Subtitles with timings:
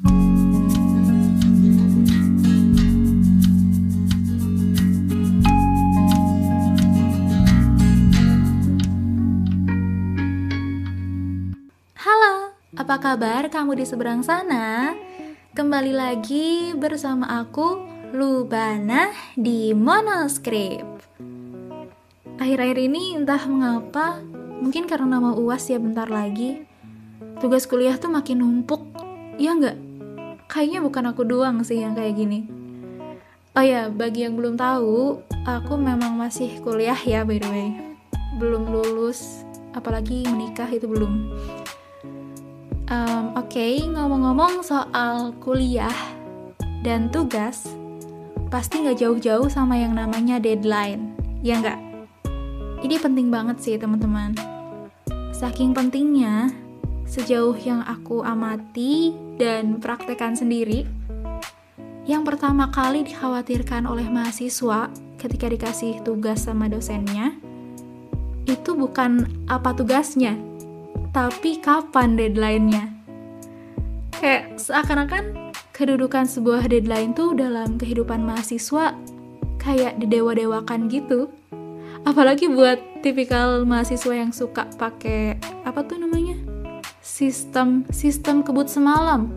[0.00, 0.16] Halo,
[12.80, 14.96] apa kabar kamu di seberang sana?
[15.52, 17.84] Kembali lagi bersama aku,
[18.16, 21.04] Lubana, di Monoscript.
[22.40, 24.24] Akhir-akhir ini entah mengapa,
[24.64, 26.64] mungkin karena mau uas ya bentar lagi,
[27.44, 28.80] tugas kuliah tuh makin numpuk,
[29.36, 29.89] ya nggak?
[30.50, 32.50] Kayaknya bukan aku doang sih yang kayak gini.
[33.54, 37.70] Oh ya, bagi yang belum tahu, aku memang masih kuliah ya by the way.
[38.34, 39.46] Belum lulus,
[39.78, 41.30] apalagi menikah itu belum.
[42.90, 45.94] Um, Oke, okay, ngomong-ngomong soal kuliah
[46.82, 47.70] dan tugas,
[48.50, 51.14] pasti nggak jauh-jauh sama yang namanya deadline,
[51.46, 51.78] ya nggak?
[52.82, 54.34] Ini penting banget sih teman-teman.
[55.30, 56.50] Saking pentingnya,
[57.10, 60.86] sejauh yang aku amati dan praktekan sendiri,
[62.06, 64.86] yang pertama kali dikhawatirkan oleh mahasiswa
[65.18, 67.34] ketika dikasih tugas sama dosennya,
[68.46, 70.38] itu bukan apa tugasnya,
[71.10, 72.94] tapi kapan deadline-nya.
[74.16, 78.96] Kayak seakan-akan kedudukan sebuah deadline tuh dalam kehidupan mahasiswa
[79.60, 81.28] kayak didewa-dewakan gitu.
[82.08, 85.36] Apalagi buat tipikal mahasiswa yang suka pakai
[85.68, 86.39] apa tuh namanya?
[87.20, 89.28] Sistem sistem kebut semalam.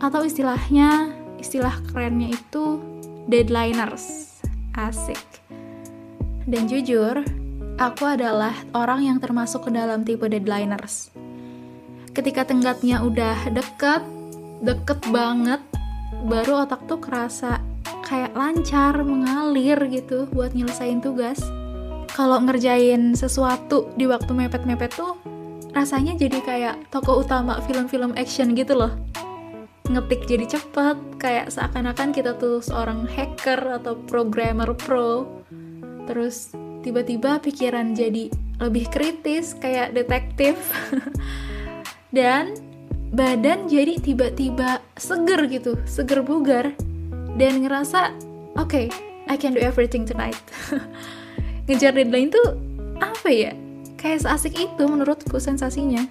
[0.00, 2.80] Atau istilahnya istilah kerennya itu
[3.28, 4.32] deadliners.
[4.72, 5.20] Asik.
[6.48, 7.20] Dan jujur,
[7.76, 11.12] aku adalah orang yang termasuk ke dalam tipe deadliners.
[12.16, 14.00] Ketika tenggatnya udah deket,
[14.64, 15.60] deket banget,
[16.24, 17.60] baru otak tuh kerasa
[18.08, 21.44] kayak lancar, mengalir gitu buat nyelesain tugas.
[22.16, 25.33] Kalau ngerjain sesuatu di waktu mepet-mepet tuh,
[25.74, 28.94] rasanya jadi kayak tokoh utama film-film action gitu loh.
[29.90, 35.28] Ngetik jadi cepet, kayak seakan-akan kita tuh seorang hacker atau programmer pro.
[36.08, 40.56] Terus tiba-tiba pikiran jadi lebih kritis kayak detektif
[42.16, 42.54] dan
[43.14, 46.74] badan jadi tiba-tiba seger gitu seger bugar
[47.34, 48.14] dan ngerasa
[48.58, 48.86] oke okay,
[49.26, 50.38] I can do everything tonight
[51.66, 52.58] ngejar deadline tuh
[53.02, 53.52] apa ya
[54.04, 56.04] kayak seasik itu menurutku sensasinya.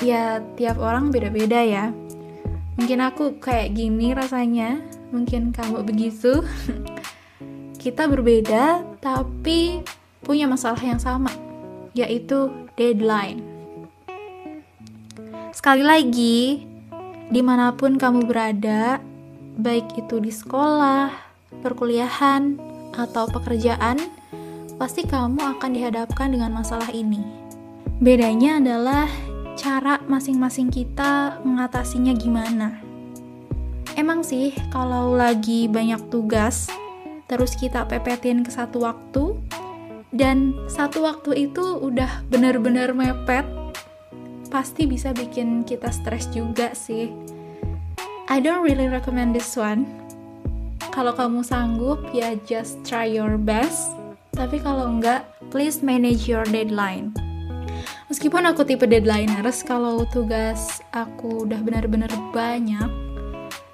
[0.00, 1.92] Ya tiap orang beda-beda ya.
[2.80, 4.80] Mungkin aku kayak gini rasanya.
[5.12, 6.40] Mungkin kamu begitu.
[7.84, 9.84] Kita berbeda tapi
[10.24, 11.28] punya masalah yang sama,
[11.92, 12.48] yaitu
[12.80, 13.44] deadline.
[15.52, 16.64] Sekali lagi,
[17.28, 19.04] di mana pun kamu berada,
[19.60, 21.12] baik itu di sekolah,
[21.60, 22.56] perkuliahan,
[22.96, 24.00] atau pekerjaan,
[24.76, 27.22] pasti kamu akan dihadapkan dengan masalah ini.
[28.02, 29.06] Bedanya adalah
[29.54, 32.82] cara masing-masing kita mengatasinya gimana.
[33.94, 36.66] Emang sih, kalau lagi banyak tugas,
[37.30, 39.38] terus kita pepetin ke satu waktu
[40.14, 43.42] dan satu waktu itu udah benar-benar mepet
[44.52, 47.10] pasti bisa bikin kita stres juga sih
[48.30, 49.88] I don't really recommend this one
[50.94, 53.90] kalau kamu sanggup ya just try your best
[54.34, 57.14] tapi kalau enggak please manage your deadline
[58.12, 62.90] meskipun aku tipe deadlineers kalau tugas aku udah benar-benar banyak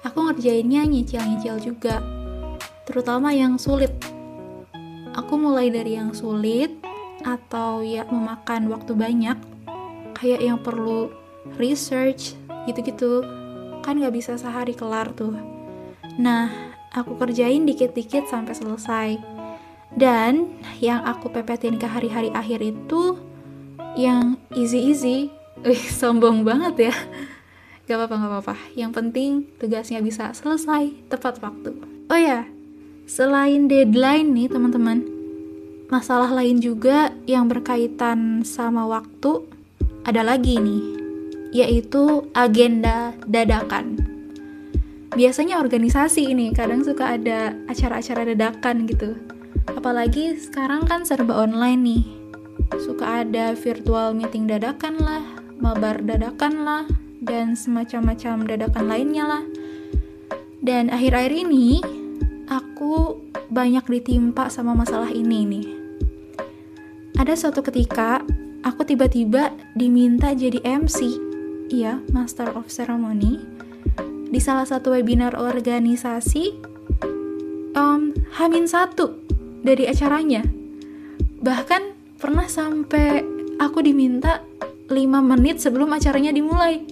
[0.05, 1.99] aku ngerjainnya nyicil-nyicil juga
[2.91, 3.93] terutama yang sulit.
[5.15, 6.71] Aku mulai dari yang sulit
[7.23, 9.37] atau ya memakan waktu banyak,
[10.19, 11.11] kayak yang perlu
[11.55, 12.35] research
[12.67, 13.23] gitu-gitu,
[13.79, 15.35] kan gak bisa sehari kelar tuh.
[16.19, 16.51] Nah,
[16.91, 19.09] aku kerjain dikit-dikit sampai selesai.
[19.91, 23.19] Dan yang aku pepetin ke hari-hari akhir itu
[23.99, 25.31] yang easy-easy.
[25.61, 26.95] Wih, sombong banget ya.
[27.85, 28.55] Gak apa-apa, gak apa-apa.
[28.73, 31.75] Yang penting tugasnya bisa selesai tepat waktu.
[32.07, 32.47] Oh ya,
[33.11, 35.03] Selain deadline nih teman-teman,
[35.91, 39.51] masalah lain juga yang berkaitan sama waktu
[40.07, 40.83] ada lagi nih,
[41.51, 43.99] yaitu agenda dadakan.
[45.11, 49.19] Biasanya organisasi ini kadang suka ada acara-acara dadakan gitu.
[49.69, 52.03] Apalagi sekarang kan serba online nih.
[52.81, 55.23] Suka ada virtual meeting dadakan lah,
[55.61, 56.83] mabar dadakan lah,
[57.21, 59.43] dan semacam-macam dadakan lainnya lah.
[60.61, 61.81] Dan akhir-akhir ini
[62.49, 63.21] aku
[63.51, 65.65] banyak ditimpa sama masalah ini nih.
[67.21, 68.25] Ada suatu ketika,
[68.65, 71.13] aku tiba-tiba diminta jadi MC,
[71.69, 73.37] iya, Master of Ceremony,
[74.31, 76.55] di salah satu webinar organisasi
[77.77, 79.20] um, Hamin satu
[79.61, 80.41] dari acaranya.
[81.41, 81.81] Bahkan
[82.21, 83.25] pernah sampai
[83.57, 84.41] aku diminta
[84.89, 86.83] 5 menit sebelum acaranya dimulai.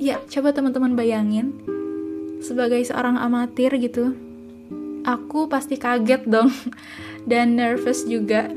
[0.00, 1.52] ya coba teman-teman bayangin
[2.40, 4.16] sebagai seorang amatir gitu
[5.04, 6.48] aku pasti kaget dong
[7.30, 8.48] dan nervous juga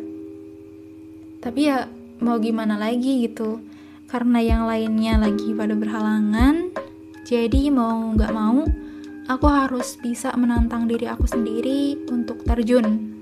[1.43, 1.91] tapi ya
[2.23, 3.59] mau gimana lagi gitu
[4.07, 6.71] karena yang lainnya lagi pada berhalangan
[7.27, 8.63] jadi mau nggak mau
[9.27, 13.12] aku harus bisa menantang diri aku sendiri untuk terjun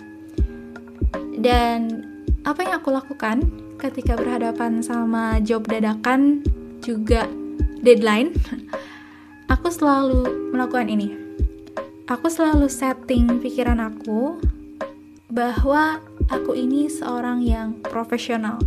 [1.42, 2.06] dan
[2.46, 3.50] apa yang aku lakukan
[3.82, 6.46] ketika berhadapan sama job dadakan
[6.86, 7.26] juga
[7.82, 8.34] deadline,
[9.54, 11.18] aku selalu melakukan ini.
[12.06, 14.38] Aku selalu setting pikiran aku
[15.32, 18.62] bahwa aku ini seorang yang profesional.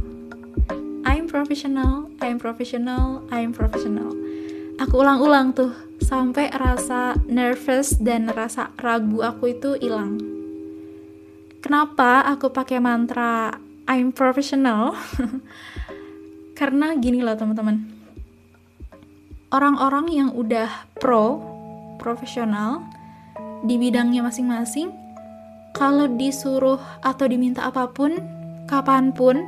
[1.04, 4.10] I'm professional, I'm professional, I'm professional.
[4.80, 5.70] Aku ulang-ulang tuh
[6.02, 10.43] sampai rasa nervous dan rasa ragu aku itu hilang.
[11.64, 13.48] Kenapa aku pakai mantra
[13.88, 14.92] I'm professional?
[16.60, 17.88] Karena gini loh teman-teman.
[19.48, 20.68] Orang-orang yang udah
[21.00, 21.40] pro
[21.96, 22.84] profesional
[23.64, 24.92] di bidangnya masing-masing
[25.72, 28.12] kalau disuruh atau diminta apa pun
[28.68, 29.40] kapan pun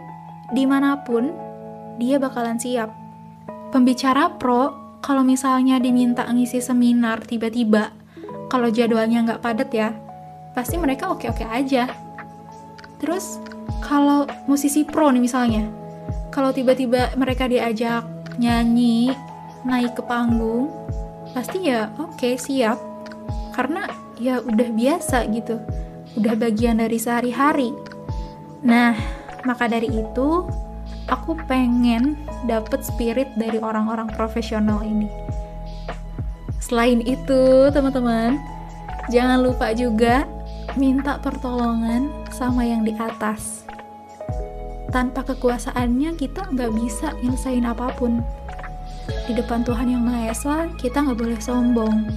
[0.57, 1.37] di mana pun
[2.01, 2.97] dia bakalan siap.
[3.77, 4.73] Pembicara pro
[5.05, 7.93] kalau misalnya diminta ngisi seminar tiba-tiba
[8.49, 9.93] kalau jadwalnya nggak padat ya
[10.57, 12.06] pasti mereka oke-oke aja
[12.99, 13.39] terus
[13.85, 15.65] kalau musisi pro nih misalnya
[16.37, 18.05] kalau tiba-tiba mereka diajak
[18.37, 19.17] nyanyi
[19.65, 20.69] naik ke panggung
[21.33, 22.77] pasti ya oke okay, siap.
[23.57, 23.89] Karena
[24.21, 25.57] ya udah biasa gitu
[26.17, 27.73] udah bagian dari sehari-hari.
[28.65, 28.93] Nah
[29.49, 30.45] maka dari itu
[31.09, 35.09] aku pengen dapet spirit dari orang-orang profesional ini.
[36.61, 38.37] Selain itu teman-teman
[39.09, 40.29] jangan lupa juga
[40.77, 43.65] minta pertolongan sama yang di atas
[44.97, 48.25] tanpa kekuasaannya kita nggak bisa nyelesain apa pun.
[49.29, 52.09] Di depan Tuhan Yang Maha Esa, kita nggak boleh sombong.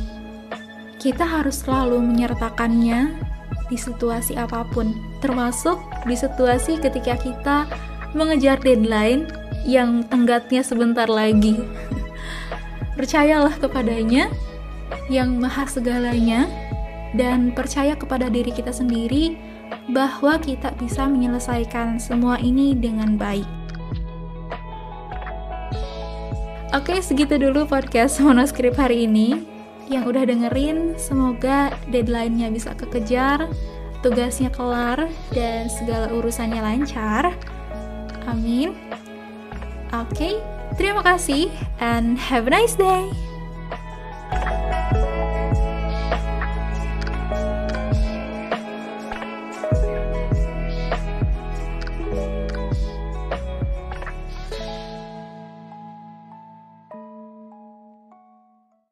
[0.95, 3.19] Kita harus selalu menyertakannya
[3.67, 5.75] di situasi apa pun, termasuk
[6.07, 7.57] di situasi ketika kita
[8.15, 9.27] mengejar deadline
[9.67, 11.59] yang tenggatnya sebentar lagi.
[12.97, 14.31] Percayalah kepadanya
[15.11, 16.47] yang maha segalanya
[17.11, 19.48] dan percaya kepada diri kita sendiri
[19.89, 23.47] bahwa kita bisa menyelesaikan semua ini dengan baik.
[26.69, 29.41] Oke, segitu dulu podcast monoskrip hari ini.
[29.89, 33.49] Yang udah dengerin, semoga deadline-nya bisa kekejar,
[34.05, 37.33] tugasnya kelar, dan segala urusannya lancar.
[38.29, 38.77] Amin.
[39.89, 40.37] Oke,
[40.77, 41.49] terima kasih
[41.81, 43.28] and have a nice day.